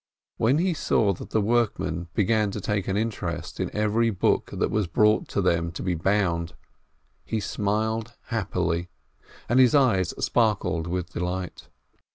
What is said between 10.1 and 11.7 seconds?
sparkled with delight.